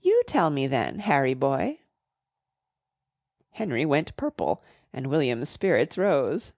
"You 0.00 0.22
tell 0.26 0.48
me 0.48 0.66
then, 0.66 1.00
Harry 1.00 1.34
boy." 1.34 1.80
Henry 3.50 3.84
went 3.84 4.16
purple 4.16 4.62
and 4.94 5.08
William's 5.08 5.50
spirits 5.50 5.98
rose. 5.98 6.54